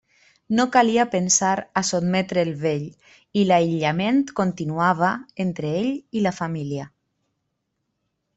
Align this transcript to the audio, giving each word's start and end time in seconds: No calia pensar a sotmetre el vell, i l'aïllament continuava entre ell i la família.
No 0.59 0.63
calia 0.75 1.03
pensar 1.15 1.49
a 1.81 1.83
sotmetre 1.89 2.41
el 2.43 2.49
vell, 2.63 2.87
i 3.41 3.43
l'aïllament 3.51 4.23
continuava 4.41 5.11
entre 5.47 5.75
ell 5.83 5.93
i 6.21 6.25
la 6.29 6.35
família. 6.41 6.89